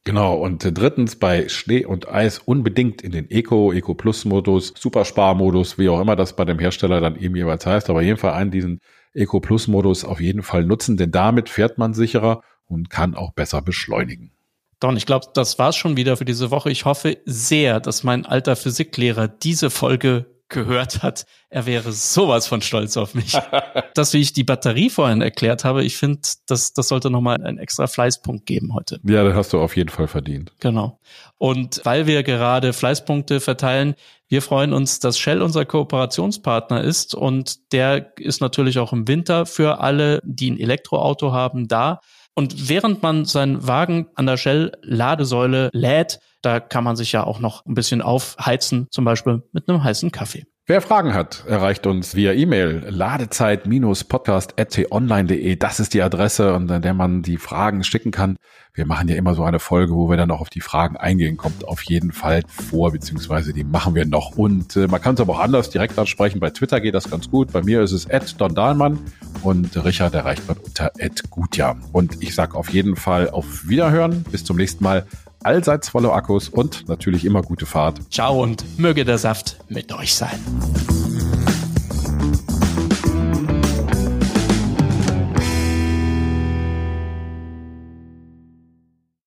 Genau, 0.05 0.37
und 0.37 0.63
drittens 0.79 1.17
bei 1.17 1.49
Schnee 1.49 1.85
und 1.85 2.09
Eis 2.09 2.39
unbedingt 2.39 3.03
in 3.03 3.11
den 3.11 3.29
Eco, 3.29 3.73
Eco 3.73 3.95
Plus 3.95 4.25
Modus, 4.25 4.73
Supersparmodus, 4.77 5.79
wie 5.79 5.89
auch 5.89 6.01
immer 6.01 6.15
das 6.15 6.37
bei 6.37 6.45
dem 6.45 6.61
Hersteller 6.61 7.01
dann 7.01 7.17
eben 7.17 7.35
jeweils 7.35 7.67
heißt, 7.67 7.91
aber 7.91 8.03
jeden 8.03 8.17
Fall 8.17 8.35
einen 8.35 8.53
diesen 8.53 8.81
Eco 9.15 9.41
Plus 9.41 9.67
Modus 9.67 10.05
auf 10.05 10.21
jeden 10.21 10.43
Fall 10.43 10.65
nutzen, 10.65 10.97
denn 10.97 11.11
damit 11.11 11.49
fährt 11.49 11.77
man 11.77 11.93
sicherer 11.93 12.43
und 12.67 12.89
kann 12.89 13.17
auch 13.17 13.33
besser 13.33 13.63
beschleunigen. 13.63 14.36
Don, 14.81 14.97
ich 14.97 15.07
glaube, 15.07 15.27
das 15.35 15.59
war's 15.59 15.77
schon 15.77 15.97
wieder 15.97 16.17
für 16.17 16.25
diese 16.25 16.51
Woche. 16.51 16.71
Ich 16.71 16.85
hoffe 16.85 17.19
sehr, 17.25 17.81
dass 17.81 18.03
mein 18.03 18.27
alter 18.27 18.57
Physiklehrer 18.57 19.29
diese 19.29 19.71
Folge 19.71 20.27
gehört 20.49 21.03
hat, 21.03 21.27
er 21.49 21.67
wäre 21.67 21.93
sowas 21.93 22.47
von 22.47 22.63
stolz 22.63 22.97
auf 22.97 23.15
mich. 23.15 23.37
das, 23.95 24.13
wie 24.13 24.21
ich 24.21 24.33
die 24.33 24.45
Batterie 24.45 24.91
vorhin 24.91 25.21
erklärt 25.21 25.65
habe, 25.65 25.85
ich 25.85 25.97
finde, 25.97 26.21
das, 26.47 26.73
das 26.73 26.89
sollte 26.89 27.11
nochmal 27.11 27.43
einen 27.43 27.59
extra 27.59 27.87
Fleißpunkt 27.87 28.47
geben 28.47 28.75
heute. 28.75 29.01
Ja, 29.05 29.25
das 29.25 29.35
hast 29.35 29.53
du 29.53 29.61
auf 29.61 29.77
jeden 29.77 29.89
Fall 29.89 30.07
verdient. 30.07 30.53
Genau. 30.61 31.01
Und 31.39 31.81
weil 31.85 32.07
wir 32.07 32.23
gerade 32.23 32.73
Fleißpunkte 32.73 33.41
verteilen, 33.41 33.95
wir 34.29 34.43
freuen 34.43 34.73
uns, 34.73 35.01
dass 35.01 35.19
Shell 35.19 35.43
unser 35.43 35.65
Kooperationspartner 35.65 36.83
ist 36.83 37.15
und 37.15 37.73
der 37.73 38.17
ist 38.19 38.41
natürlich 38.41 38.79
auch 38.79 38.93
im 38.93 39.09
Winter 39.09 39.47
für 39.47 39.81
alle, 39.81 40.21
die 40.25 40.51
ein 40.51 40.59
Elektroauto 40.59 41.33
haben, 41.33 41.69
da. 41.69 42.01
Und 42.39 42.69
während 42.69 43.03
man 43.03 43.25
seinen 43.25 43.67
Wagen 43.67 44.09
an 44.15 44.27
der 44.27 44.37
Shell-Ladesäule 44.37 45.71
lädt, 45.73 46.21
da 46.43 46.61
kann 46.61 46.85
man 46.85 46.95
sich 46.95 47.13
ja 47.13 47.25
auch 47.25 47.41
noch 47.41 47.65
ein 47.65 47.73
bisschen 47.73 48.03
aufheizen, 48.03 48.89
zum 48.91 49.07
Beispiel 49.07 49.43
mit 49.53 49.69
einem 49.69 49.83
heißen 49.83 50.13
Kaffee. 50.13 50.45
Wer 50.69 50.81
Fragen 50.81 51.15
hat, 51.15 51.45
erreicht 51.47 51.87
uns 51.87 52.17
via 52.17 52.33
E-Mail 52.33 52.87
ladezeit-podcast.online.de. 52.89 55.55
Das 55.55 55.79
ist 55.79 55.95
die 55.95 56.03
Adresse, 56.03 56.55
unter 56.55 56.81
der 56.81 56.93
man 56.93 57.23
die 57.23 57.37
Fragen 57.37 57.85
schicken 57.85 58.11
kann. 58.11 58.37
Wir 58.75 58.85
machen 58.85 59.07
ja 59.07 59.15
immer 59.15 59.37
so 59.37 59.45
eine 59.45 59.61
Folge, 59.61 59.95
wo 59.95 60.11
wir 60.11 60.17
dann 60.17 60.33
auch 60.33 60.41
auf 60.41 60.51
die 60.51 60.61
Fragen 60.61 60.97
eingehen. 60.97 61.37
Kommt 61.37 61.69
auf 61.69 61.83
jeden 61.83 62.11
Fall 62.11 62.43
vor, 62.49 62.91
beziehungsweise 62.91 63.53
die 63.53 63.63
machen 63.63 63.95
wir 63.95 64.07
noch. 64.07 64.37
Und 64.37 64.75
äh, 64.75 64.89
man 64.89 65.01
kann 65.01 65.15
es 65.15 65.21
aber 65.21 65.35
auch 65.35 65.41
anders 65.41 65.71
direkt 65.71 65.97
ansprechen. 66.01 66.41
Bei 66.41 66.51
Twitter 66.51 66.81
geht 66.81 66.95
das 66.95 67.09
ganz 67.09 67.31
gut. 67.31 67.53
Bei 67.53 67.63
mir 67.63 67.83
ist 67.83 67.93
es 67.93 68.09
Don 68.37 68.57
Dahlmann 68.57 68.99
und 69.45 69.85
Richard 69.85 70.15
erreicht 70.15 70.49
man 70.49 70.57
unter 70.57 70.91
Gutjahr. 71.31 71.77
Und 71.93 72.25
ich 72.25 72.35
sage 72.35 72.57
auf 72.57 72.71
jeden 72.71 72.97
Fall 72.97 73.31
auf 73.31 73.69
Wiederhören. 73.69 74.25
Bis 74.33 74.43
zum 74.43 74.57
nächsten 74.57 74.83
Mal 74.83 75.07
allseits 75.47 75.89
volle 75.89 76.13
Akkus 76.13 76.49
und 76.49 76.89
natürlich 76.89 77.25
immer 77.25 77.41
gute 77.41 77.67
Fahrt. 77.67 78.01
Ciao 78.11 78.43
und 78.43 78.79
möge 78.79 79.05
der 79.05 79.19
Saft 79.19 79.59
mit 79.69 79.93
euch 79.93 80.15
sein. 80.15 80.39